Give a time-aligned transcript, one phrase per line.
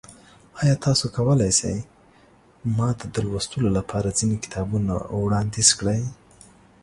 [0.61, 1.77] ایا تاسو کولی شئ
[2.77, 6.01] ما ته د لوستلو لپاره ځینې کتابونه وړاندیز کړئ؟